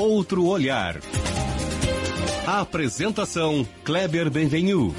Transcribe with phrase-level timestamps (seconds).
[0.00, 0.98] Outro olhar.
[2.46, 4.94] Apresentação Kleber Benvenu.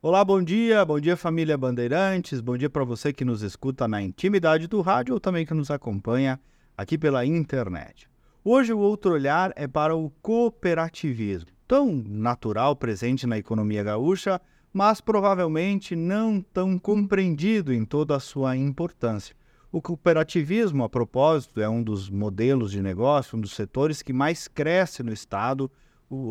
[0.00, 4.00] Olá, bom dia, bom dia família Bandeirantes, bom dia para você que nos escuta na
[4.00, 6.38] intimidade do rádio ou também que nos acompanha
[6.76, 8.08] aqui pela internet.
[8.44, 14.40] Hoje o outro olhar é para o cooperativismo, tão natural presente na economia gaúcha,
[14.72, 19.34] mas provavelmente não tão compreendido em toda a sua importância.
[19.72, 24.48] O cooperativismo, a propósito, é um dos modelos de negócio, um dos setores que mais
[24.48, 25.70] cresce no estado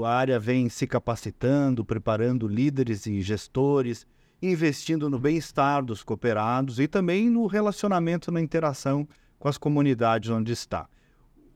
[0.03, 4.05] a área vem se capacitando, preparando líderes e gestores,
[4.41, 9.07] investindo no bem-estar dos cooperados e também no relacionamento, na interação
[9.40, 10.90] com as comunidades onde está.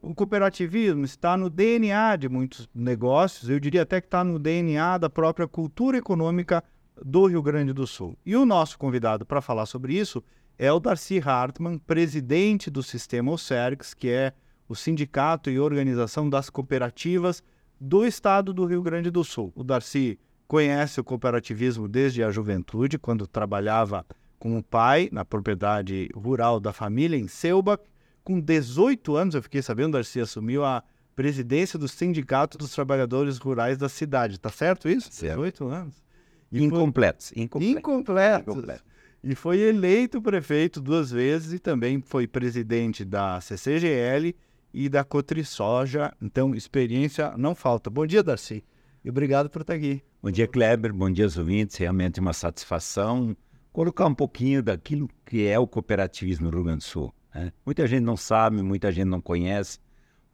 [0.01, 4.97] O cooperativismo está no DNA de muitos negócios, eu diria até que está no DNA
[4.97, 6.63] da própria cultura econômica
[7.03, 8.17] do Rio Grande do Sul.
[8.25, 10.23] E o nosso convidado para falar sobre isso
[10.57, 14.33] é o Darcy Hartmann, presidente do Sistema OCERGS, que é
[14.67, 17.43] o Sindicato e Organização das Cooperativas
[17.79, 19.51] do estado do Rio Grande do Sul.
[19.55, 24.05] O Darcy conhece o cooperativismo desde a juventude, quando trabalhava
[24.39, 27.83] com o pai na propriedade rural da família em Selbach.
[28.23, 30.83] Com 18 anos, eu fiquei sabendo, o Darcy assumiu a
[31.15, 34.39] presidência do Sindicato dos Trabalhadores Rurais da cidade.
[34.39, 35.11] Tá certo isso?
[35.11, 35.35] Certo.
[35.35, 36.03] 18 anos.
[36.51, 37.31] Incompletos.
[37.35, 37.77] Incompletos.
[37.77, 38.47] Incompletos.
[38.47, 38.92] Incompletos.
[39.23, 44.35] E foi eleito prefeito duas vezes e também foi presidente da CCGL
[44.73, 46.13] e da Cotrisoja.
[46.21, 47.89] Então, experiência não falta.
[47.89, 48.65] Bom dia, Darcy.
[49.01, 50.03] E obrigado por estar aqui.
[50.21, 50.93] Bom dia, Kleber.
[50.93, 51.77] Bom dia, ouvintes.
[51.77, 53.33] Realmente uma satisfação
[53.71, 57.13] colocar um pouquinho daquilo que é o cooperativismo no Rio Grande do Sul.
[57.33, 57.53] Né?
[57.65, 59.79] Muita gente não sabe, muita gente não conhece.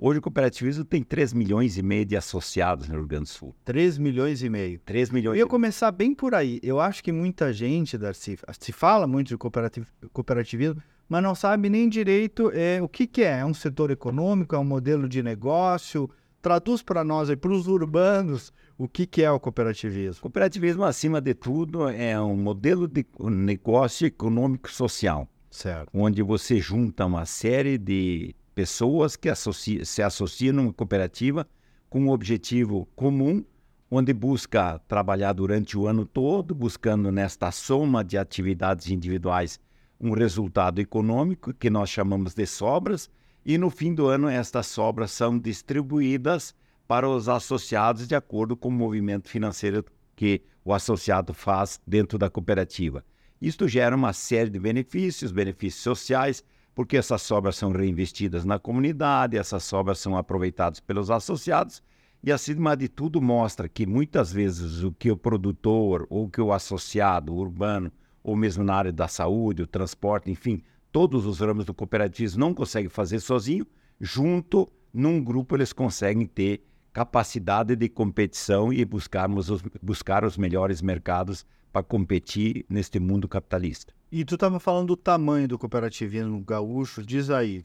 [0.02, 3.53] Hoje o cooperativismo tem 3 milhões e meio de associados no Rio Grande do Sul.
[3.66, 4.80] 3 milhões e meio.
[4.86, 5.38] 3 milhões.
[5.38, 6.58] Eu ia começar bem por aí.
[6.64, 11.89] Eu acho que muita gente, Darcy, se fala muito de cooperativismo, mas não sabe nem
[11.89, 13.39] direito é, o que, que é.
[13.39, 16.09] É um setor econômico, é um modelo de negócio.
[16.41, 20.22] Traduz para nós, para os urbanos, o que, que é o cooperativismo.
[20.22, 25.28] Cooperativismo, acima de tudo, é um modelo de negócio econômico social.
[25.51, 25.90] Certo.
[25.94, 31.47] Onde você junta uma série de pessoas que associa, se associam numa cooperativa
[31.90, 33.42] com um objetivo comum,
[33.90, 39.62] onde busca trabalhar durante o ano todo, buscando nesta soma de atividades individuais
[39.98, 43.09] um resultado econômico que nós chamamos de sobras,
[43.46, 46.53] e no fim do ano estas sobras são distribuídas
[46.86, 49.86] para os associados de acordo com o movimento financeiro
[50.18, 53.06] que o associado faz dentro da cooperativa.
[53.42, 56.44] Isto gera uma série de benefícios, benefícios sociais,
[56.79, 61.84] porque essas sobras são reinvestidas na comunidade, essas sobras são aproveitadas pelos associados
[62.23, 66.53] e, acima de tudo, mostra que muitas vezes o que o produtor ou que o
[66.53, 67.91] associado urbano
[68.23, 72.53] ou mesmo na área da saúde, o transporte, enfim, todos os ramos do cooperativismo não
[72.53, 73.68] conseguem fazer sozinho,
[74.00, 76.63] junto num grupo eles conseguem ter
[76.94, 83.99] capacidade de competição e buscarmos os, buscar os melhores mercados para competir neste mundo capitalista.
[84.12, 87.64] E tu estava falando do tamanho do cooperativismo gaúcho, diz aí,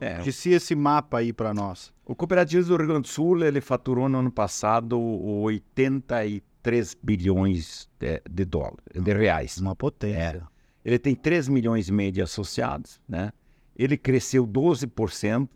[0.00, 1.92] é, Disse esse mapa aí para nós.
[2.04, 7.88] O cooperativismo do Rio Grande do Sul ele faturou no ano passado 83 3 bilhões
[7.98, 9.56] de, de dólares, de reais.
[9.58, 10.18] Uma potência.
[10.18, 10.58] É.
[10.84, 13.32] Ele tem 3 milhões e meio de associados, né?
[13.74, 15.48] Ele cresceu 12%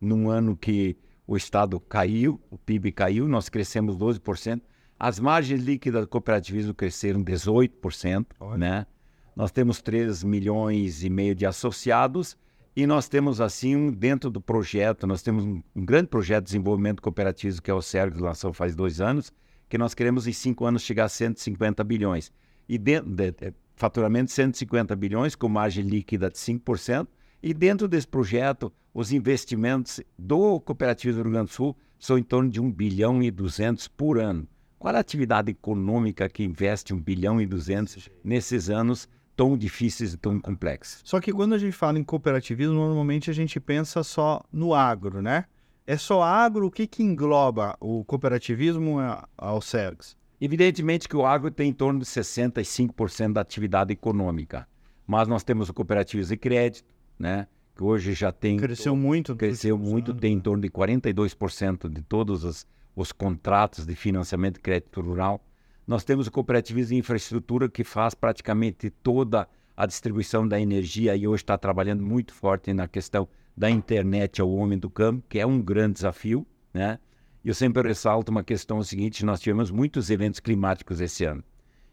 [0.00, 0.96] num ano que
[1.26, 4.60] o Estado caiu, o PIB caiu, nós crescemos 12%.
[4.98, 8.58] As margens líquidas do cooperativismo cresceram 18%, Olha.
[8.58, 8.86] né?
[9.34, 12.36] Nós temos 3 milhões e meio de associados
[12.74, 17.02] e nós temos, assim, dentro do projeto, nós temos um, um grande projeto de desenvolvimento
[17.02, 19.32] cooperativo que é o SERG, que lançou faz dois anos,
[19.68, 22.32] que nós queremos em cinco anos chegar a 150 bilhões.
[22.68, 27.08] E dentro de, de faturamento de 150 bilhões, com margem líquida de 5%,
[27.42, 32.22] e dentro desse projeto, os investimentos do Cooperativo do Rio Grande do Sul são em
[32.22, 34.46] torno de 1 bilhão e 200 por ano.
[34.78, 39.08] Qual a atividade econômica que investe 1 bilhão e 200 nesses anos
[39.40, 41.00] tão difíceis e tão complexos?
[41.02, 45.22] Só que quando a gente fala em cooperativismo, normalmente a gente pensa só no agro,
[45.22, 45.46] né?
[45.86, 46.66] É só agro?
[46.66, 48.98] O que, que engloba o cooperativismo
[49.38, 50.14] ao SERGS?
[50.38, 54.68] Evidentemente que o agro tem em torno de 65% da atividade econômica,
[55.06, 57.46] mas nós temos o cooperativismo de crédito, né?
[57.74, 58.58] que hoje já tem...
[58.58, 59.34] Cresceu muito.
[59.34, 60.42] Cresceu muito, anos, tem em né?
[60.42, 65.42] torno de 42% de todos os, os contratos de financiamento de crédito rural.
[65.90, 71.26] Nós temos o cooperativismo de infraestrutura que faz praticamente toda a distribuição da energia e
[71.26, 75.44] hoje está trabalhando muito forte na questão da internet ao homem do campo, que é
[75.44, 77.00] um grande desafio, né?
[77.44, 81.42] Eu sempre ressalto uma questão seguinte: nós tivemos muitos eventos climáticos esse ano.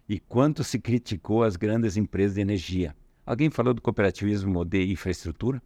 [0.07, 2.95] E quanto se criticou as grandes empresas de energia?
[3.25, 5.59] Alguém falou do cooperativismo de infraestrutura?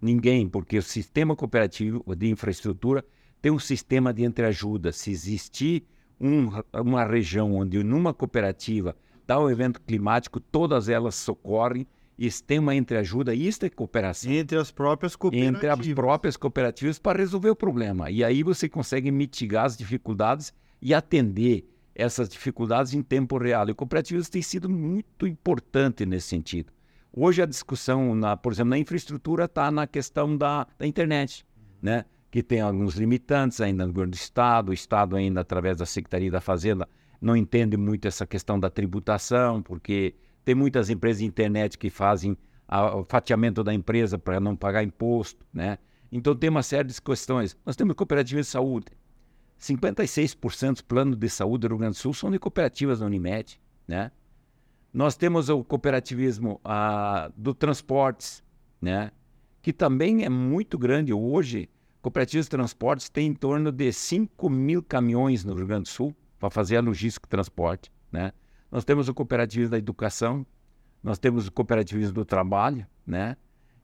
[0.00, 3.04] Ninguém, porque o sistema cooperativo de infraestrutura
[3.40, 4.90] tem um sistema de entreajuda.
[4.90, 5.86] Se existir
[6.22, 6.48] um,
[6.80, 8.94] uma região onde numa cooperativa
[9.26, 11.86] dá um evento climático, todas elas socorrem
[12.16, 14.30] e tem uma entreajuda, isso é cooperação.
[14.30, 15.56] Entre as próprias cooperativas.
[15.56, 18.10] Entre as próprias cooperativas para resolver o problema.
[18.10, 23.68] E aí você consegue mitigar as dificuldades e atender essas dificuldades em tempo real.
[23.68, 26.72] E cooperativas têm sido muito importante nesse sentido.
[27.12, 31.44] Hoje a discussão, na, por exemplo, na infraestrutura está na questão da, da internet,
[31.80, 32.04] né?
[32.32, 36.30] Que tem alguns limitantes ainda no governo do Estado, o Estado ainda, através da Secretaria
[36.30, 36.88] da Fazenda,
[37.20, 42.34] não entende muito essa questão da tributação, porque tem muitas empresas de internet que fazem
[42.66, 45.76] a, o fatiamento da empresa para não pagar imposto, né?
[46.10, 47.54] Então tem uma série de questões.
[47.66, 48.86] Nós temos cooperativas de saúde.
[49.60, 53.60] 56% dos planos de saúde do Rio Grande do Sul são de cooperativas da Unimed,
[53.86, 54.10] né?
[54.90, 58.42] Nós temos o cooperativismo ah, do transportes,
[58.80, 59.10] né?
[59.60, 61.68] Que também é muito grande hoje.
[62.02, 66.14] Cooperativas de transportes têm em torno de 5 mil caminhões no Rio Grande do Sul
[66.36, 68.32] para fazer a logística e transporte, né?
[68.72, 70.44] Nós temos o cooperativismo da educação,
[71.00, 73.36] nós temos o cooperativismo do trabalho, né?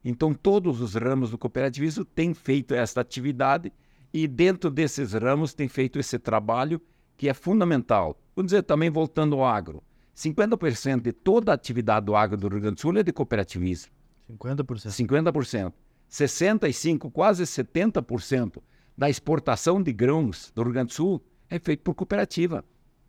[0.04, 3.72] Então, todos os ramos do cooperativismo têm feito essa atividade
[4.12, 6.80] e dentro desses ramos tem feito esse trabalho
[7.16, 8.18] que é fundamental.
[8.34, 9.80] Vamos dizer, também voltando ao agro,
[10.16, 13.92] 50% de toda a atividade do agro do Rio Grande do Sul é de cooperativismo.
[14.28, 14.64] 50%.
[14.88, 15.72] 50%.
[16.10, 18.62] 65%, quase 70%
[18.96, 22.64] da exportação de grãos do Rio Grande do Sul é feito por cooperativa,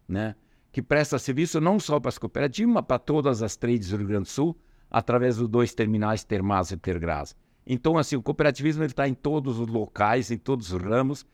[0.07, 0.35] né?
[0.71, 4.07] que presta serviço não só para as cooperativas, mas para todas as trades do Rio
[4.07, 4.55] Grande do Sul,
[4.89, 7.35] através dos dois terminais Termas e Tergras.
[7.65, 11.25] Então, assim, o cooperativismo está em todos os locais, em todos os ramos.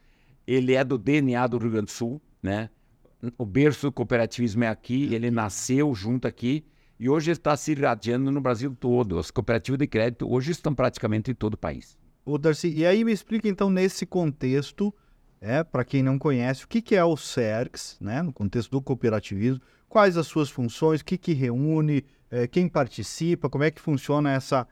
[0.45, 2.69] Ele é do DNA do Rio Grande do Sul, né?
[3.37, 6.65] O berço do cooperativismo é aqui, ele nasceu junto aqui
[6.99, 9.19] e hoje está se irradiando no Brasil todo.
[9.19, 11.97] As cooperativas de crédito hoje estão praticamente em todo o país.
[12.25, 14.93] Ô, Darcy, e aí me explica então nesse contexto
[15.39, 18.81] é, para quem não conhece, o que, que é o CERCS, né, no contexto do
[18.81, 23.79] cooperativismo, quais as suas funções, o que, que reúne, é, quem participa, como é que
[23.79, 24.67] funciona essa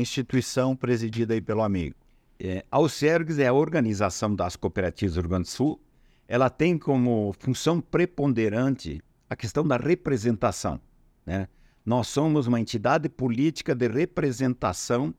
[0.00, 1.96] instituição presidida aí pelo amigo?
[2.40, 2.78] É, a
[3.42, 5.80] é a Organização das Cooperativas do Rio Grande do Sul.
[6.26, 10.80] Ela tem como função preponderante a questão da representação.
[11.26, 11.48] Né?
[11.84, 15.14] Nós somos uma entidade política de representação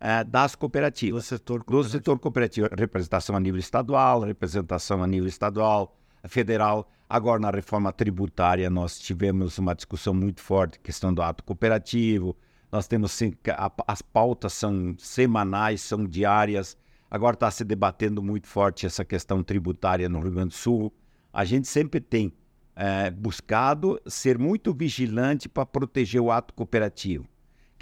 [0.00, 1.24] é, das cooperativas.
[1.24, 1.82] Do setor cooperativo.
[1.82, 2.68] Do setor cooperativo.
[2.76, 6.90] Representação a nível estadual, representação a nível estadual, federal.
[7.08, 12.36] Agora, na reforma tributária, nós tivemos uma discussão muito forte, questão do ato cooperativo.
[12.70, 13.20] Nós temos,
[13.86, 16.76] as pautas são semanais, são diárias.
[17.10, 20.92] Agora está se debatendo muito forte essa questão tributária no Rio Grande do Sul.
[21.30, 22.32] A gente sempre tem
[22.82, 27.26] é, buscado ser muito vigilante para proteger o ato cooperativo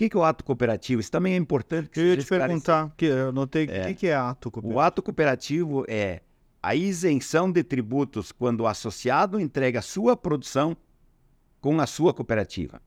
[0.01, 1.01] que, que é o ato cooperativo?
[1.01, 2.01] Isso também é importante.
[2.01, 3.89] Eu ia te perguntar, que eu notei, o é.
[3.89, 4.79] que, que é ato cooperativo?
[4.79, 6.23] O ato cooperativo é
[6.63, 10.75] a isenção de tributos quando o associado entrega a sua produção
[11.61, 12.81] com a sua cooperativa.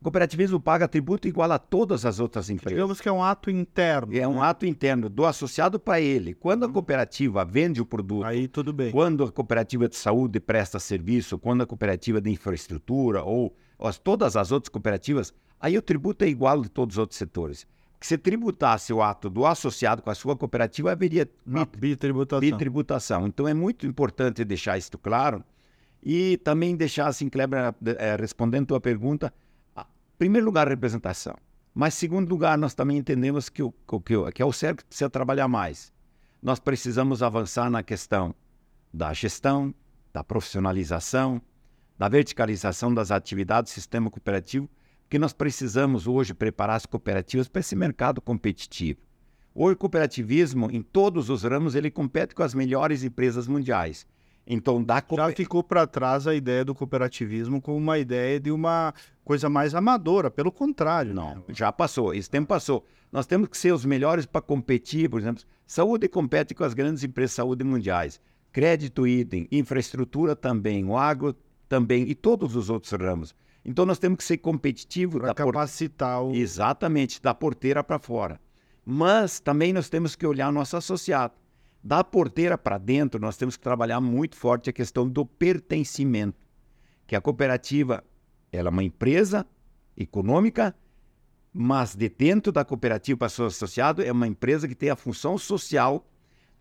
[0.00, 2.74] O cooperativismo paga tributo igual a todas as outras empresas.
[2.74, 4.16] Digamos que é um ato interno.
[4.16, 4.46] É um né?
[4.46, 6.32] ato interno do associado para ele.
[6.32, 6.72] Quando a uhum.
[6.72, 8.90] cooperativa vende o produto, aí tudo bem.
[8.90, 14.36] Quando a cooperativa de saúde presta serviço, quando a cooperativa de infraestrutura ou, ou todas
[14.36, 17.66] as outras cooperativas Aí o tributo é igual de todos os outros setores.
[18.00, 21.28] Que se tributasse o ato do associado com a sua cooperativa, haveria
[21.76, 22.40] bitributação.
[22.40, 23.26] bitributação.
[23.26, 25.44] Então é muito importante deixar isso claro
[26.02, 29.30] e também deixar assim, Kleber, é, respondendo a tua pergunta,
[30.20, 31.34] primeiro lugar, representação.
[31.74, 35.08] Mas, segundo lugar, nós também entendemos que o, que, que é o certo que precisa
[35.08, 35.90] trabalhar mais.
[36.42, 38.34] Nós precisamos avançar na questão
[38.92, 39.74] da gestão,
[40.12, 41.40] da profissionalização,
[41.96, 44.68] da verticalização das atividades do sistema cooperativo
[45.08, 49.00] que nós precisamos hoje preparar as cooperativas para esse mercado competitivo.
[49.54, 54.06] Hoje, o cooperativismo, em todos os ramos, ele compete com as melhores empresas mundiais.
[54.46, 58.92] Então, dá Já ficou para trás a ideia do cooperativismo como uma ideia de uma
[59.24, 61.14] coisa mais amadora, pelo contrário.
[61.14, 61.42] Não, né?
[61.50, 62.84] já passou, esse tempo passou.
[63.12, 67.04] Nós temos que ser os melhores para competir, por exemplo, saúde compete com as grandes
[67.04, 68.20] empresas de saúde mundiais,
[68.52, 71.34] crédito idem, infraestrutura também, o agro
[71.68, 73.34] também e todos os outros ramos.
[73.64, 75.20] Então nós temos que ser competitivos.
[75.20, 76.34] Para capacitar o...
[76.34, 78.40] Exatamente, da porteira para fora.
[78.84, 81.34] Mas também nós temos que olhar nosso associado.
[81.82, 86.38] Da porteira para dentro, nós temos que trabalhar muito forte a questão do pertencimento.
[87.06, 88.04] Que a cooperativa
[88.52, 89.46] ela é uma empresa
[89.96, 90.74] econômica,
[91.52, 95.38] mas de dentro da cooperativa para seu associado é uma empresa que tem a função
[95.38, 96.06] social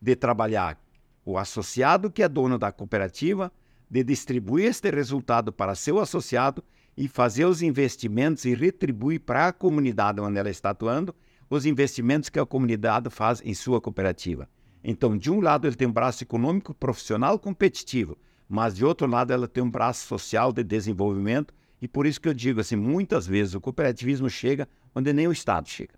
[0.02, 0.82] de trabalhar
[1.26, 3.52] o associado que é dono da cooperativa,
[3.90, 6.64] de distribuir este resultado para seu associado
[6.98, 11.14] e fazer os investimentos e retribuir para a comunidade onde ela está atuando
[11.50, 14.48] os investimentos que a comunidade faz em sua cooperativa.
[14.84, 18.18] Então, de um lado, ele tem um braço econômico, profissional, competitivo,
[18.48, 21.54] mas de outro lado, ela tem um braço social de desenvolvimento.
[21.82, 25.32] E por isso que eu digo assim, muitas vezes o cooperativismo chega onde nem o
[25.32, 25.94] Estado chega.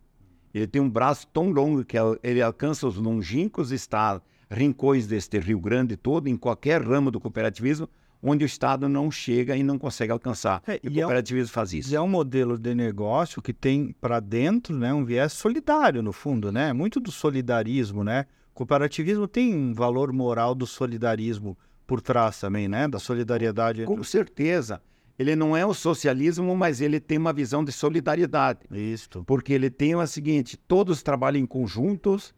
[0.53, 5.59] Ele tem um braço tão longo que ele alcança os longínquos estados, rincões deste Rio
[5.59, 7.87] Grande todo, em qualquer ramo do cooperativismo,
[8.21, 10.61] onde o Estado não chega e não consegue alcançar.
[10.67, 11.95] É, e, o cooperativismo é faz isso.
[11.95, 16.51] é um modelo de negócio que tem para dentro né, um viés solidário, no fundo,
[16.51, 16.73] né?
[16.73, 18.25] Muito do solidarismo, né?
[18.51, 22.87] O cooperativismo tem um valor moral do solidarismo por trás também, né?
[22.87, 23.85] Da solidariedade.
[23.85, 24.81] Com certeza.
[25.17, 28.61] Ele não é o socialismo, mas ele tem uma visão de solidariedade.
[28.71, 29.23] Isso.
[29.25, 32.33] Porque ele tem o seguinte: todos trabalham em conjuntos,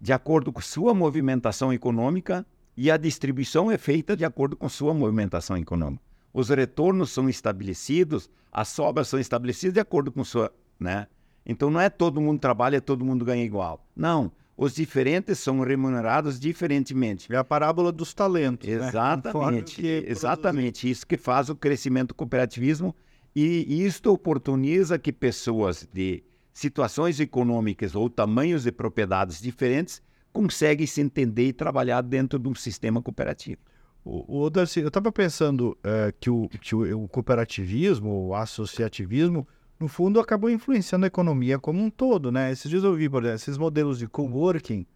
[0.00, 4.94] de acordo com sua movimentação econômica, e a distribuição é feita de acordo com sua
[4.94, 6.02] movimentação econômica.
[6.32, 11.06] Os retornos são estabelecidos, as sobras são estabelecidas de acordo com sua, né?
[11.44, 13.84] Então não é todo mundo trabalha, todo mundo ganha igual.
[13.94, 17.32] Não, os diferentes são remunerados diferentemente.
[17.32, 18.68] É a parábola dos talentos.
[18.68, 18.74] Né?
[18.74, 20.02] Exatamente, né?
[20.06, 20.90] exatamente.
[20.90, 22.94] Isso que faz o crescimento do cooperativismo
[23.34, 31.00] e isto oportuniza que pessoas de situações econômicas ou tamanhos de propriedades diferentes conseguem se
[31.00, 33.62] entender e trabalhar dentro de um sistema cooperativo.
[34.04, 39.48] O, o Darcy, eu estava pensando é, que, o, que o, o cooperativismo, o associativismo,
[39.80, 42.52] no fundo, acabou influenciando a economia como um todo, né?
[42.52, 44.86] Esses dias eu vi, por exemplo, esses modelos de coworking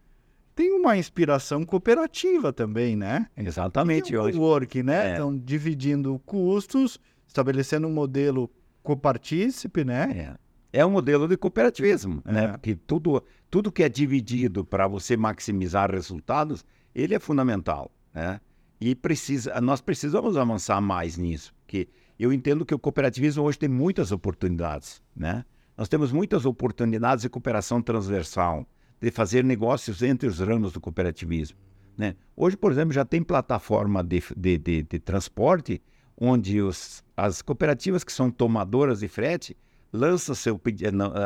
[0.55, 3.27] tem uma inspiração cooperativa também, né?
[3.35, 4.15] Exatamente.
[4.15, 5.09] O coworking, né?
[5.09, 5.11] É.
[5.11, 8.49] Estão dividindo custos, estabelecendo um modelo
[8.81, 10.37] copartícipe, né?
[10.71, 10.79] É.
[10.79, 12.43] é um modelo de cooperativismo, né?
[12.43, 12.47] é.
[12.47, 12.51] né?
[12.53, 16.63] Porque tudo, tudo que é dividido para você maximizar resultados,
[16.93, 18.39] ele é fundamental, né?
[18.79, 21.87] E precisa, nós precisamos avançar mais nisso, porque
[22.19, 25.45] eu entendo que o cooperativismo hoje tem muitas oportunidades, né?
[25.77, 28.65] Nós temos muitas oportunidades de cooperação transversal,
[29.01, 31.57] de fazer negócios entre os ramos do cooperativismo.
[31.97, 32.15] Né?
[32.35, 35.81] Hoje, por exemplo, já tem plataforma de, de, de, de transporte
[36.17, 39.55] onde os, as cooperativas que são tomadoras de frete
[39.91, 40.59] lançam seu,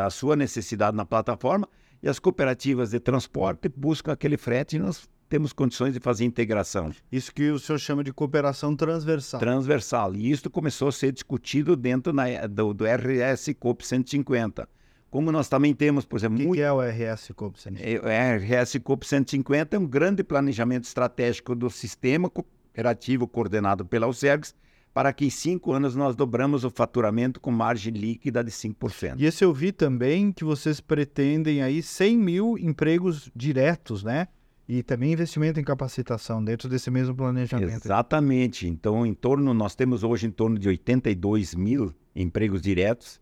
[0.03, 1.67] a sua necessidade na plataforma
[2.01, 6.91] e as cooperativas de transporte buscam aquele frete nós temos condições de fazer integração.
[7.11, 9.39] Isso que o senhor chama de cooperação transversal.
[9.39, 10.15] Transversal.
[10.15, 14.67] E isso começou a ser discutido dentro na, do, do RS COP 150.
[15.11, 16.35] Como nós também temos, por exemplo...
[16.35, 16.57] O que, muito...
[16.57, 18.09] que é o RS COP 150?
[18.09, 24.07] É, o RS COP 150 é um grande planejamento estratégico do sistema cooperativo coordenado pela
[24.07, 24.53] UCERGS,
[24.93, 29.15] para que em cinco anos nós dobramos o faturamento com margem líquida de 5%.
[29.19, 34.27] E esse eu vi também que vocês pretendem aí 100 mil empregos diretos, né?
[34.69, 37.73] E também investimento em capacitação dentro desse mesmo planejamento.
[37.73, 38.67] Exatamente.
[38.67, 43.19] Então, em torno, nós temos hoje em torno de 82 mil empregos diretos.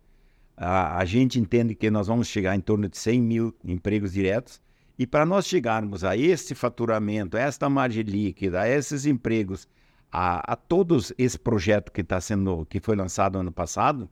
[0.57, 4.61] A, a gente entende que nós vamos chegar em torno de 100 mil empregos diretos.
[4.99, 9.69] E para nós chegarmos a esse faturamento, a esta margem líquida, a esses empregos,
[10.11, 14.09] a, a todos esse projeto que está sendo, que foi lançado ano passado,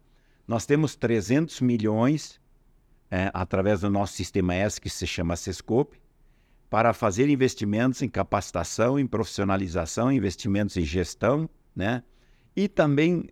[0.48, 2.40] nós temos 300 milhões
[3.12, 6.05] é, através do nosso sistema S que se chama Sescope
[6.70, 12.04] para fazer investimentos em capacitação, em profissionalização, investimentos em gestão, né?
[12.56, 13.30] E também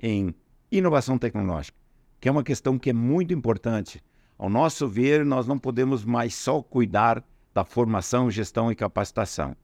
[0.00, 0.34] em
[0.70, 1.76] inovação tecnológica,
[2.20, 4.02] que é uma questão que é muito importante.
[4.36, 9.56] Ao nosso ver, nós não podemos mais só cuidar da formação, gestão e capacitação.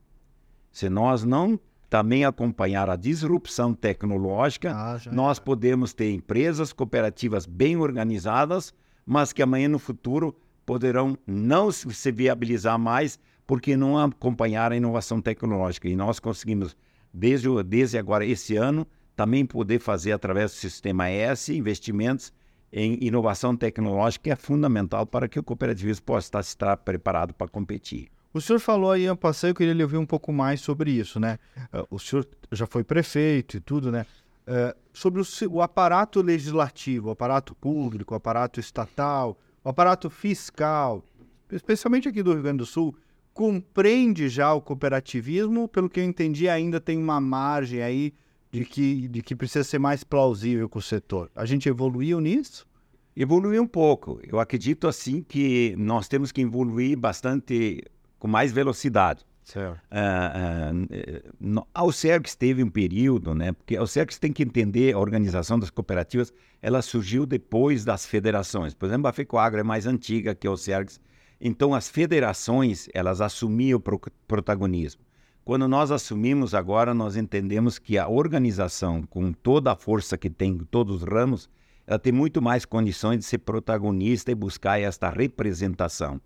[0.71, 1.59] Se nós não
[1.89, 5.41] também acompanhar a disrupção tecnológica, ah, nós é.
[5.41, 8.73] podemos ter empresas cooperativas bem organizadas,
[9.05, 10.35] mas que amanhã no futuro
[10.65, 15.87] poderão não se viabilizar mais porque não acompanharam a inovação tecnológica.
[15.87, 16.75] E nós conseguimos,
[17.13, 22.33] desde, desde agora, esse ano, também poder fazer, através do Sistema S, investimentos
[22.73, 28.09] em inovação tecnológica, que é fundamental para que o cooperativismo possa estar preparado para competir.
[28.33, 31.21] O senhor falou aí, eu passei, eu queria lhe ouvir um pouco mais sobre isso,
[31.21, 31.39] né?
[31.71, 34.05] Eh, o senhor já foi prefeito e tudo, né?
[34.45, 41.03] Uh, sobre o, o, aparato legislativo, o aparato público, o aparato estatal, o aparato fiscal,
[41.51, 42.95] especialmente aqui do Rio Grande do Sul,
[43.33, 48.13] compreende já o cooperativismo, pelo que eu entendi, ainda tem uma margem aí
[48.51, 51.31] de que, de que precisa ser mais plausível com o setor.
[51.35, 52.67] A gente evoluiu nisso?
[53.17, 54.19] Evoluiu um pouco.
[54.23, 57.81] Eu acredito assim que nós temos que evoluir bastante
[58.19, 59.25] com mais velocidade.
[59.91, 63.51] Uh, uh, a Ocergs teve um período, né?
[63.53, 68.73] Porque a Ocergs tem que entender a organização das cooperativas, ela surgiu depois das federações.
[68.73, 70.99] Por exemplo, a FECOAGRA é mais antiga que a Ocergs.
[71.39, 75.01] Então, as federações, elas assumiam o pro protagonismo.
[75.43, 80.53] Quando nós assumimos agora, nós entendemos que a organização, com toda a força que tem
[80.53, 81.47] em todos os ramos,
[81.85, 86.19] ela tem muito mais condições de ser protagonista e buscar esta representação.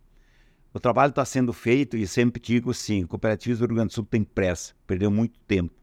[0.80, 4.06] O trabalho está sendo feito e sempre digo sim, cooperativismo do Rio Grande do Sul
[4.06, 5.74] tem pressa, perdeu muito tempo.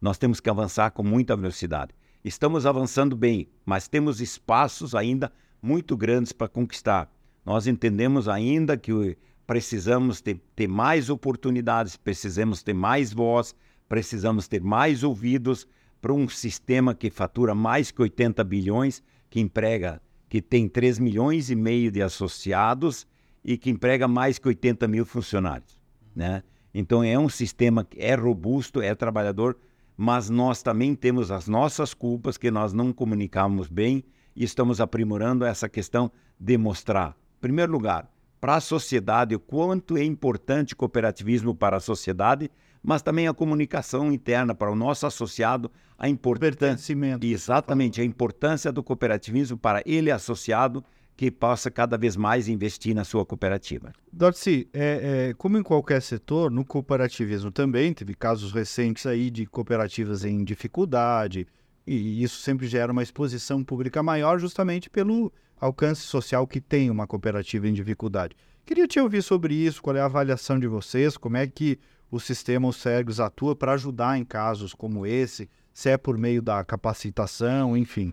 [0.00, 1.94] Nós temos que avançar com muita velocidade.
[2.24, 7.08] Estamos avançando bem, mas temos espaços ainda muito grandes para conquistar.
[7.46, 9.16] Nós entendemos ainda que
[9.46, 13.54] precisamos ter, ter mais oportunidades, precisamos ter mais voz,
[13.88, 15.64] precisamos ter mais ouvidos
[16.00, 21.50] para um sistema que fatura mais que 80 bilhões, que emprega, que tem 3 milhões
[21.50, 23.06] e meio de associados
[23.44, 25.78] e que emprega mais que 80 mil funcionários.
[26.14, 26.42] Né?
[26.74, 29.56] Então é um sistema que é robusto, é trabalhador,
[29.96, 34.04] mas nós também temos as nossas culpas que nós não comunicamos bem
[34.34, 39.98] e estamos aprimorando essa questão de mostrar, em primeiro lugar, para a sociedade o quanto
[39.98, 42.50] é importante o cooperativismo para a sociedade,
[42.82, 48.82] mas também a comunicação interna para o nosso associado, a importância, exatamente a importância do
[48.82, 50.82] cooperativismo para ele associado
[51.20, 53.92] que possa cada vez mais investir na sua cooperativa.
[54.10, 59.44] Dorci, é, é, como em qualquer setor, no cooperativismo também teve casos recentes aí de
[59.44, 61.46] cooperativas em dificuldade,
[61.86, 67.06] e isso sempre gera uma exposição pública maior justamente pelo alcance social que tem uma
[67.06, 68.34] cooperativa em dificuldade.
[68.64, 71.78] Queria te ouvir sobre isso, qual é a avaliação de vocês, como é que
[72.10, 76.40] o sistema Os Sergos atua para ajudar em casos como esse, se é por meio
[76.40, 78.10] da capacitação, enfim.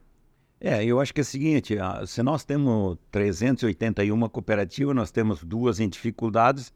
[0.59, 1.75] É, eu acho que é o seguinte,
[2.07, 6.73] se nós temos 381 cooperativas, nós temos duas em dificuldades,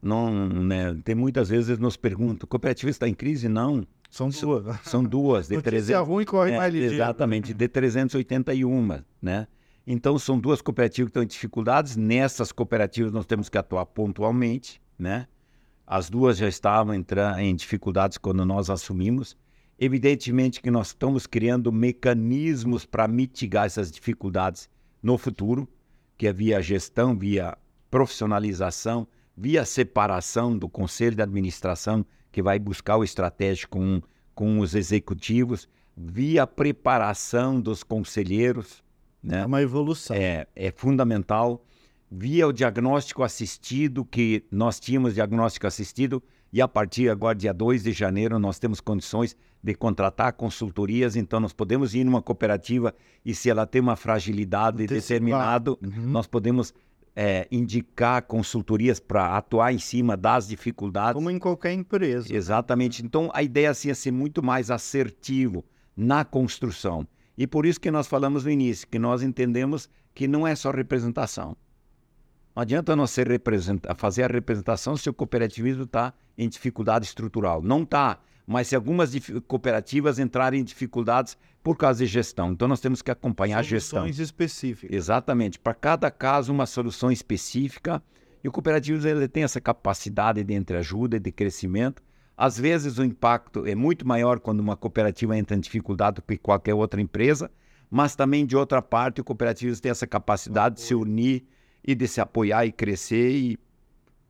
[0.00, 3.48] não, né, tem muitas vezes nos perguntam, cooperativa está em crise?
[3.48, 3.86] Não.
[4.08, 4.80] São duas.
[4.86, 5.48] São duas.
[5.48, 6.94] De Notícia 300, ruim corre é, mais ligeiro.
[6.94, 9.48] Exatamente, de 381, né?
[9.86, 11.96] Então, são duas cooperativas que estão em dificuldades.
[11.96, 15.26] Nessas cooperativas, nós temos que atuar pontualmente, né?
[15.86, 19.36] As duas já estavam entrando em dificuldades quando nós assumimos.
[19.78, 24.68] Evidentemente que nós estamos criando mecanismos para mitigar essas dificuldades
[25.02, 25.68] no futuro,
[26.16, 27.58] que é via gestão, via
[27.90, 29.06] profissionalização,
[29.36, 34.02] via separação do conselho de administração, que vai buscar o estratégico com,
[34.34, 38.82] com os executivos, via preparação dos conselheiros.
[39.22, 39.40] Né?
[39.40, 40.16] É uma evolução.
[40.16, 41.64] É, é fundamental.
[42.10, 46.22] Via o diagnóstico assistido, que nós tínhamos diagnóstico assistido,
[46.54, 51.40] e a partir agora, dia 2 de janeiro, nós temos condições de contratar consultorias, então
[51.40, 55.78] nós podemos ir numa cooperativa e se ela tem uma fragilidade determinada, uhum.
[55.82, 56.72] nós podemos
[57.16, 61.14] é, indicar consultorias para atuar em cima das dificuldades.
[61.14, 62.32] Como em qualquer empresa.
[62.32, 63.04] Exatamente.
[63.04, 65.64] Então a ideia assim, é ser muito mais assertivo
[65.96, 67.04] na construção.
[67.36, 70.70] E por isso que nós falamos no início, que nós entendemos que não é só
[70.70, 71.56] representação.
[72.54, 73.28] Não adianta nós ser
[73.96, 77.60] fazer a representação se o cooperativismo está em dificuldade estrutural.
[77.60, 79.12] Não está, mas se algumas
[79.48, 82.52] cooperativas entrarem em dificuldades por causa de gestão.
[82.52, 83.98] Então nós temos que acompanhar Soluções a gestão.
[84.02, 84.96] Soluções específicas.
[84.96, 85.58] Exatamente.
[85.58, 88.00] Para cada caso, uma solução específica.
[88.42, 92.02] E o cooperativismo ele tem essa capacidade de entreajuda e de crescimento.
[92.36, 96.36] Às vezes o impacto é muito maior quando uma cooperativa entra em dificuldade do que
[96.36, 97.50] qualquer outra empresa,
[97.90, 101.46] mas também de outra parte o cooperativismo tem essa capacidade de se unir
[101.84, 103.30] e de se apoiar e crescer.
[103.30, 103.58] E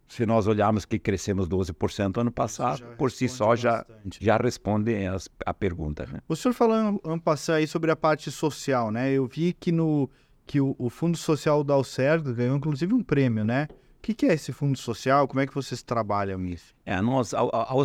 [0.09, 3.87] se nós olharmos que crescemos 12% ano passado, por si só já,
[4.21, 6.07] já responde as, a pergunta.
[6.07, 6.21] Né?
[6.29, 9.13] O senhor falou ano passado aí sobre a parte social, né?
[9.13, 10.11] Eu vi que, no,
[10.47, 13.69] que o, o Fundo Social da Alcerdo ganhou inclusive um prêmio, né?
[13.99, 15.27] O que, que, é esse fundo social?
[15.27, 16.75] Como é que vocês trabalham nisso?
[16.85, 17.83] É, nós, ao, ao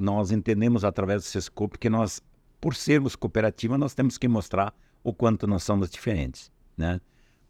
[0.00, 2.22] nós entendemos através do Sescope que nós,
[2.58, 4.72] por sermos cooperativa, nós temos que mostrar
[5.04, 6.98] o quanto nós somos diferentes, né?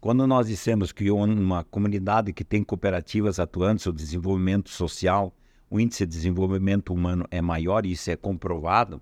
[0.01, 5.31] Quando nós dissemos que uma comunidade que tem cooperativas atuantes, o desenvolvimento social,
[5.69, 8.99] o índice de desenvolvimento humano é maior, e isso é comprovado,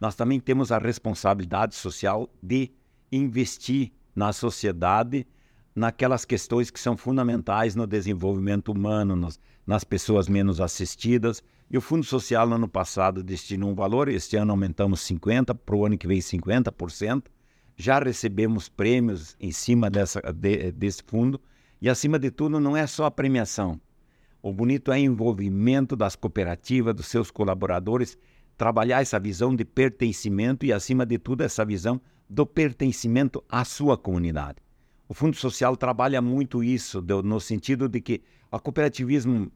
[0.00, 2.70] nós também temos a responsabilidade social de
[3.12, 5.26] investir na sociedade
[5.76, 11.42] naquelas questões que são fundamentais no desenvolvimento humano, nas, nas pessoas menos assistidas.
[11.70, 15.76] E o Fundo Social, no ano passado, destinou um valor, este ano aumentamos 50%, para
[15.76, 17.24] o ano que vem 50%,
[17.78, 21.40] já recebemos prêmios em cima dessa, de, desse fundo.
[21.80, 23.80] E, acima de tudo, não é só a premiação.
[24.42, 28.18] O bonito é o envolvimento das cooperativas, dos seus colaboradores,
[28.56, 33.96] trabalhar essa visão de pertencimento e, acima de tudo, essa visão do pertencimento à sua
[33.96, 34.58] comunidade.
[35.08, 39.50] O Fundo Social trabalha muito isso, no sentido de que o cooperativismo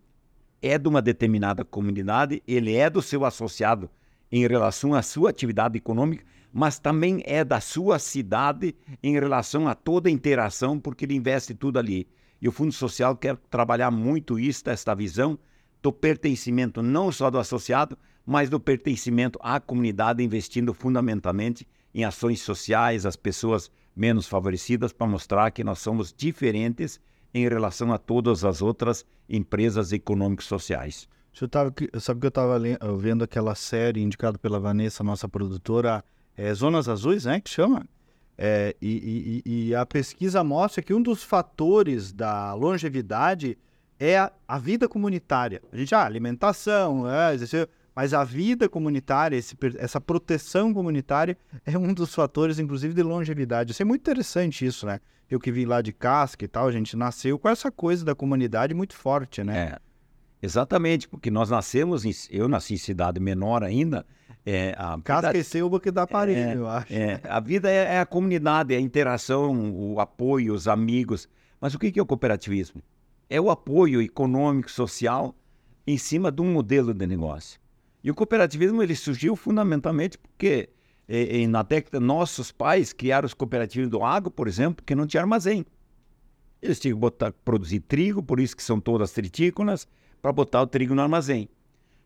[0.63, 3.91] é de uma determinada comunidade, ele é do seu associado
[4.33, 9.75] em relação à sua atividade econômica, mas também é da sua cidade em relação a
[9.75, 12.09] toda a interação, porque ele investe tudo ali.
[12.41, 15.39] E o Fundo Social quer trabalhar muito isso, esta visão
[15.83, 22.41] do pertencimento não só do associado, mas do pertencimento à comunidade, investindo fundamentalmente em ações
[22.41, 27.01] sociais, as pessoas menos favorecidas para mostrar que nós somos diferentes
[27.35, 31.09] em relação a todas as outras empresas econômicas sociais.
[31.41, 32.61] Eu tava, sabe que eu estava
[32.99, 36.05] vendo aquela série indicada pela Vanessa, nossa produtora,
[36.37, 37.87] é, Zonas Azuis, né, que chama?
[38.37, 43.59] É, e, e, e, a pesquisa mostra que um dos fatores da longevidade
[43.99, 45.63] é a, a vida comunitária.
[45.71, 47.37] A gente, ah, alimentação, é,
[47.95, 53.73] mas a vida comunitária, esse, essa proteção comunitária é um dos fatores, inclusive, de longevidade.
[53.73, 54.99] Isso é muito interessante isso, né?
[55.31, 58.15] Eu que vim lá de casca e tal, a gente nasceu com essa coisa da
[58.15, 59.59] comunidade muito forte, né?
[59.59, 59.79] É,
[60.43, 64.05] exatamente, porque nós nascemos, em, eu nasci em cidade menor ainda.
[64.45, 66.93] É, a casca e selva que dá parede, é, eu acho.
[66.93, 71.29] É, a vida é, é, a comunidade, é a interação, o apoio, os amigos.
[71.61, 72.83] Mas o que é o cooperativismo?
[73.31, 75.35] É o apoio econômico, social,
[75.87, 77.61] em cima de um modelo de negócio.
[78.03, 80.71] E o cooperativismo ele surgiu fundamentalmente porque
[81.09, 85.07] e, e na década nossos pais criaram os cooperativos do agro, por exemplo, que não
[85.07, 85.65] tinha armazém.
[86.61, 89.87] Eles tinham que botar, produzir trigo, por isso que são todas tritícolas,
[90.23, 91.49] para botar o trigo no armazém.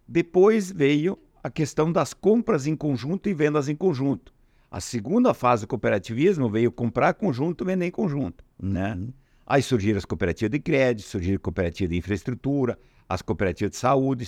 [0.08, 4.32] Depois veio a questão das compras em conjunto e vendas em conjunto.
[4.70, 8.42] A segunda fase do cooperativismo veio comprar conjunto e vender em conjunto.
[8.60, 8.94] Né?
[8.94, 9.12] Uhum.
[9.46, 14.26] Aí surgiram as cooperativas de crédito, surgiram cooperativas de infraestrutura, as cooperativas de saúde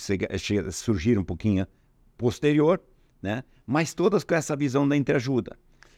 [0.71, 1.67] surgiram um pouquinho
[2.17, 2.81] posterior,
[3.21, 3.43] né?
[3.67, 5.57] mas todas com essa visão da entreajuda.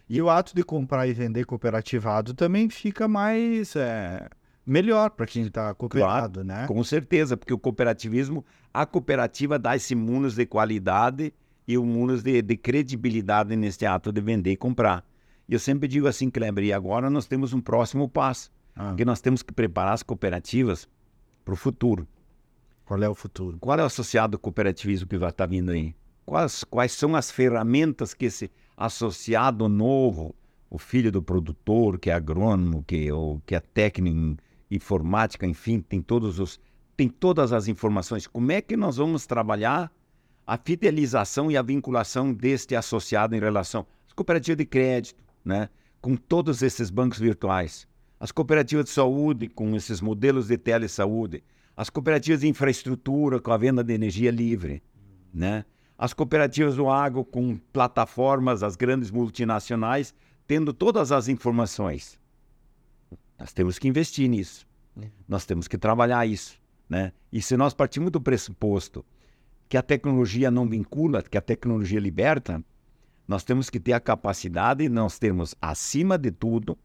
[0.08, 4.28] E o ato de comprar e vender cooperativado também fica mais é,
[4.66, 6.66] melhor para quem está cooperado, claro, né?
[6.66, 11.32] Com certeza, porque o cooperativismo, a cooperativa dá esse munus de qualidade
[11.66, 15.04] e o munus de, de credibilidade nesse ato de vender e comprar.
[15.48, 18.94] E eu sempre digo assim, Kleber, e agora nós temos um próximo passo, ah.
[18.96, 20.88] que nós temos que preparar as cooperativas
[21.44, 22.06] para o futuro.
[22.84, 23.58] Qual é o futuro?
[23.60, 25.94] Qual é o associado cooperativismo que vai estar tá vindo aí?
[26.24, 30.34] Quais, quais são as ferramentas que esse associado novo,
[30.68, 36.00] o filho do produtor, que é agrônomo, que, ou, que é técnico informática, enfim, tem
[36.00, 36.60] todos os
[36.96, 38.26] tem todas as informações.
[38.26, 39.90] Como é que nós vamos trabalhar
[40.46, 45.70] a fidelização e a vinculação deste associado em relação às cooperativas de crédito, né?
[46.02, 51.42] com todos esses bancos virtuais, as cooperativas de saúde, com esses modelos de telesaúde,
[51.74, 54.82] as cooperativas de infraestrutura com a venda de energia livre,
[55.32, 55.64] né?
[55.96, 60.14] As cooperativas do agro com plataformas, as grandes multinacionais,
[60.46, 62.19] tendo todas as informações.
[63.40, 64.66] Nós temos que investir nisso.
[65.26, 67.12] Nós temos que trabalhar isso, né?
[67.32, 69.04] E se nós partimos do pressuposto
[69.66, 72.62] que a tecnologia não vincula, que a tecnologia liberta,
[73.26, 76.76] nós temos que ter a capacidade, nós temos, acima de tudo,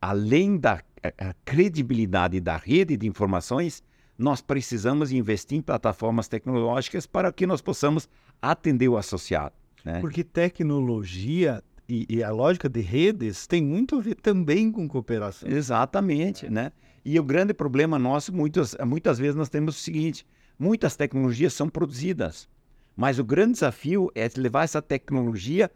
[0.00, 0.80] além da
[1.18, 3.82] a credibilidade da rede de informações,
[4.16, 8.08] nós precisamos investir em plataformas tecnológicas para que nós possamos
[8.40, 9.54] atender o associado.
[9.84, 10.00] Né?
[10.00, 15.48] Porque tecnologia e, e, a lógica de redes tem muito a ver também com cooperação.
[15.48, 16.72] Exatamente, né?
[17.04, 20.26] E o grande problema nosso, muitas, muitas vezes nós temos o seguinte,
[20.58, 22.48] muitas tecnologias são produzidas,
[22.96, 25.70] mas o grande desafio é levar essa tecnologia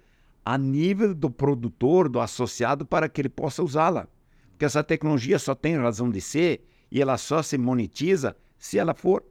[0.45, 4.09] a nível do produtor, do associado, para que ele possa usá-la.
[4.51, 8.95] Porque essa tecnologia só tem razão de ser e ela só se monetiza se ela
[8.95, 9.23] for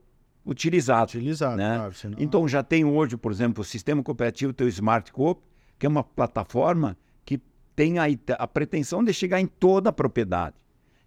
[0.46, 1.04] utilizada.
[1.04, 1.76] Utilizada, né?
[1.76, 1.94] claro.
[1.94, 2.18] Senão...
[2.20, 5.42] Então já tem hoje, por exemplo, o sistema cooperativo teu Smart Coop,
[5.78, 7.40] que é uma plataforma que
[7.74, 8.04] tem a,
[8.38, 10.56] a pretensão de chegar em toda a propriedade.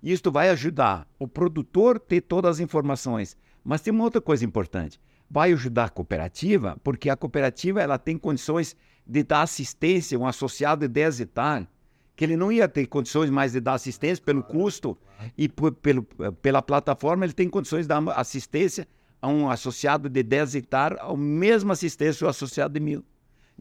[0.01, 3.37] E isso vai ajudar o produtor a ter todas as informações.
[3.63, 4.99] Mas tem uma outra coisa importante.
[5.29, 10.81] Vai ajudar a cooperativa, porque a cooperativa ela tem condições de dar assistência, um associado
[10.81, 11.67] de 10 hectares
[12.21, 14.95] que ele não ia ter condições mais de dar assistência pelo custo
[15.35, 16.03] e pelo,
[16.39, 18.87] pela plataforma, ele tem condições de dar assistência
[19.19, 23.03] a um associado de 10 hectares, a mesma assistência o associado de mil.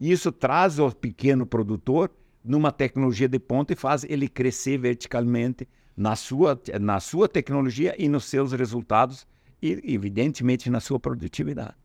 [0.01, 2.09] E isso traz o pequeno produtor
[2.43, 8.09] numa tecnologia de ponta e faz ele crescer verticalmente na sua, na sua tecnologia e
[8.09, 9.27] nos seus resultados
[9.61, 11.75] e, evidentemente, na sua produtividade.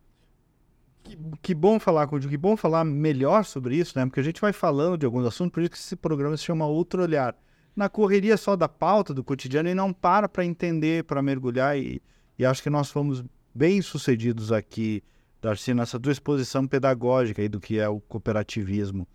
[1.05, 4.07] Que, que, bom falar contigo, que bom falar melhor sobre isso, né?
[4.07, 6.67] Porque a gente vai falando de alguns assuntos, por isso que esse programa se chama
[6.67, 7.37] Outro Olhar.
[7.77, 12.01] Na correria só da pauta do cotidiano e não para para entender, para mergulhar e,
[12.39, 13.23] e acho que nós fomos
[13.55, 15.05] bem sucedidos aqui,
[15.47, 19.07] Darcy, nessa tua exposição pedagógica aí do que é o cooperativismo.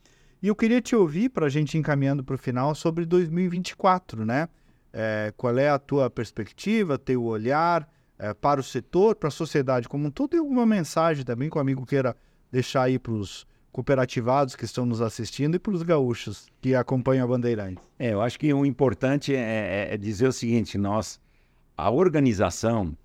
[0.42, 4.50] E eu queria te ouvir para a gente encaminhando para o final sobre 2024, né?
[4.94, 7.88] É, qual é a tua perspectiva, teu olhar?
[8.22, 11.58] é, para o setor, para a sociedade como um todo, e alguma mensagem também que
[11.58, 12.16] o amigo queira
[12.52, 17.26] deixar aí para os cooperativados que estão nos assistindo e para os gaúchos que acompanham
[17.26, 17.84] a Bandeirantes.
[17.98, 21.20] É, eu acho que o importante é, é, é dizer o seguinte: nós,
[21.76, 22.96] a organização,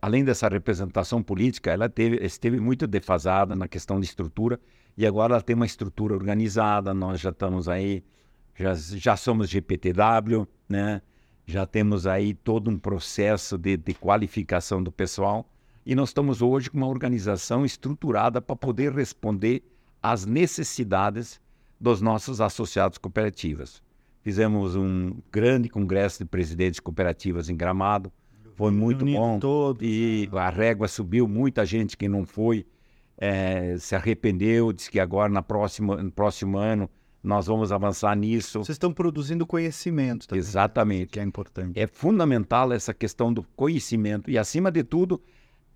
[0.00, 4.60] além dessa representação política, ela teve, esteve muito defasada na questão de estrutura
[4.96, 6.94] e agora ela tem uma estrutura organizada.
[6.94, 8.04] Nós já estamos aí
[8.54, 11.02] já, já somos GPTW, né?
[11.46, 15.48] já temos aí todo um processo de, de qualificação do pessoal
[15.84, 19.62] e nós estamos hoje com uma organização estruturada para poder responder
[20.00, 21.40] às necessidades
[21.80, 23.82] dos nossos associados cooperativas.
[24.20, 28.12] Fizemos um grande congresso de presidentes de cooperativas em Gramado,
[28.62, 29.38] foi muito bom.
[29.38, 29.82] Todos.
[29.82, 32.66] E a régua subiu, muita gente que não foi
[33.18, 36.88] é, se arrependeu, disse que agora na próxima, no próximo ano
[37.22, 38.58] nós vamos avançar nisso.
[38.58, 40.40] Vocês estão produzindo conhecimento também.
[40.40, 41.12] Exatamente.
[41.12, 41.78] Que é importante.
[41.78, 45.22] É fundamental essa questão do conhecimento e, acima de tudo,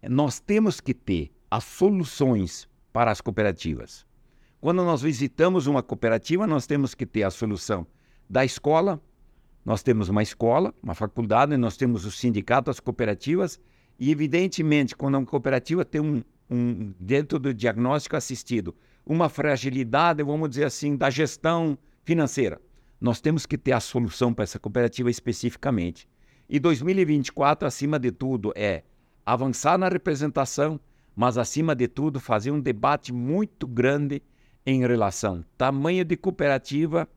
[0.08, 4.04] nós temos que ter as soluções para as cooperativas.
[4.60, 7.86] Quando nós visitamos uma cooperativa, nós temos que ter a solução
[8.28, 9.00] da escola,
[9.66, 13.58] nós temos uma escola, uma faculdade, nós temos o sindicato, as cooperativas,
[13.98, 18.72] e evidentemente, quando uma cooperativa tem um, um dentro do diagnóstico assistido,
[19.04, 22.60] uma fragilidade, vamos dizer assim, da gestão financeira.
[23.00, 26.08] Nós temos que ter a solução para essa cooperativa especificamente.
[26.48, 28.84] E 2024, acima de tudo, é
[29.24, 30.78] avançar na representação,
[31.16, 34.22] mas acima de tudo, fazer um debate muito grande
[34.64, 37.08] em relação tamanho de cooperativa,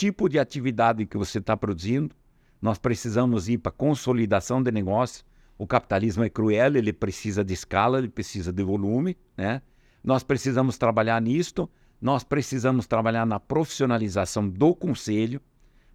[0.00, 2.16] tipo de atividade que você está produzindo.
[2.62, 5.22] Nós precisamos ir para consolidação de negócio.
[5.58, 9.60] O capitalismo é cruel, ele precisa de escala, ele precisa de volume, né?
[10.02, 11.68] Nós precisamos trabalhar nisto,
[12.00, 15.38] nós precisamos trabalhar na profissionalização do conselho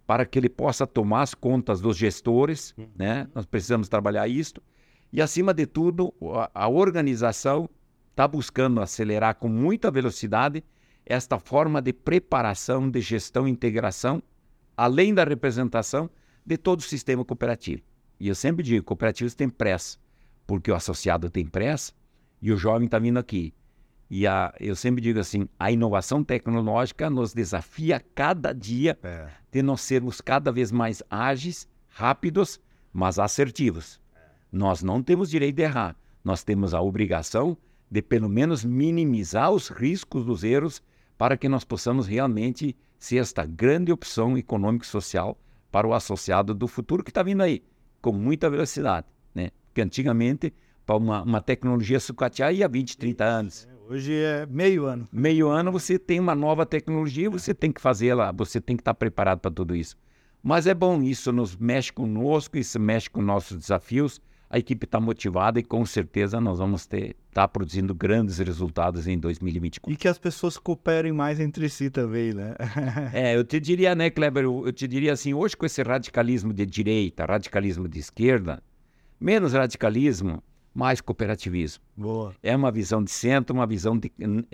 [0.06, 2.86] para que ele possa tomar as contas dos gestores, uhum.
[2.94, 3.26] né?
[3.34, 4.62] Nós precisamos trabalhar isto.
[5.12, 7.68] E, acima de tudo, a, a organização
[8.12, 10.62] está buscando acelerar com muita velocidade
[11.06, 14.20] esta forma de preparação, de gestão e integração,
[14.76, 16.10] além da representação
[16.44, 17.82] de todo o sistema cooperativo.
[18.18, 19.98] E eu sempre digo, cooperativas têm pressa,
[20.46, 21.92] porque o associado tem pressa
[22.42, 23.54] e o jovem está vindo aqui.
[24.08, 29.28] E a, eu sempre digo assim, a inovação tecnológica nos desafia cada dia é.
[29.50, 32.60] de nós sermos cada vez mais ágeis, rápidos,
[32.92, 34.00] mas assertivos.
[34.14, 34.20] É.
[34.52, 35.96] Nós não temos direito de errar.
[36.22, 37.56] Nós temos a obrigação
[37.90, 40.82] de pelo menos minimizar os riscos dos erros
[41.18, 45.38] para que nós possamos realmente ser esta grande opção econômico-social
[45.70, 47.62] para o associado do futuro que está vindo aí,
[48.00, 49.06] com muita velocidade.
[49.34, 49.50] Né?
[49.66, 50.52] Porque antigamente,
[50.84, 53.68] para uma, uma tecnologia sucatear, ia 20, 30 anos.
[53.88, 55.08] Hoje é meio ano.
[55.12, 58.94] Meio ano você tem uma nova tecnologia, você tem que fazê-la, você tem que estar
[58.94, 59.96] preparado para tudo isso.
[60.42, 64.20] Mas é bom, isso nos mexe conosco, isso mexe com nossos desafios.
[64.48, 69.18] A equipe está motivada e com certeza nós vamos estar tá produzindo grandes resultados em
[69.18, 69.92] 2024.
[69.92, 72.54] E que as pessoas cooperem mais entre si também, né?
[73.12, 76.64] é, eu te diria, né, Kleber, eu te diria assim, hoje com esse radicalismo de
[76.64, 78.62] direita, radicalismo de esquerda,
[79.18, 80.40] menos radicalismo,
[80.72, 81.82] mais cooperativismo.
[81.96, 82.34] Boa.
[82.42, 84.12] É uma visão de centro, uma visão de,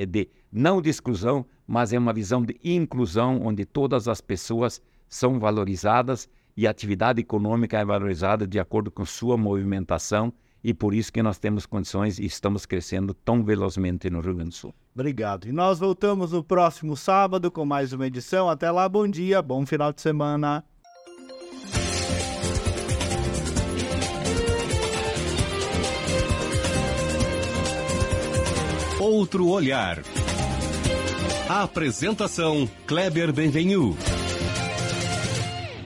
[0.08, 5.38] de não de exclusão, mas é uma visão de inclusão, onde todas as pessoas são
[5.38, 10.32] valorizadas e a atividade econômica é valorizada de acordo com sua movimentação
[10.64, 14.50] e por isso que nós temos condições e estamos crescendo tão velozmente no Rio Grande
[14.50, 14.74] do Sul.
[14.94, 15.48] Obrigado.
[15.48, 18.48] E nós voltamos no próximo sábado com mais uma edição.
[18.48, 20.64] Até lá, bom dia, bom final de semana.
[29.00, 30.00] Outro olhar.
[31.48, 33.96] A apresentação Kleber Benvenu.